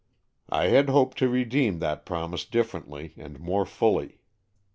[0.49, 4.19] ''I had hoped to redeem that promise differently and more fully.